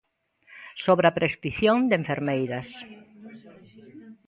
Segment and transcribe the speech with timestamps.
[0.83, 2.69] Sobre a prescrición de enfermeiras.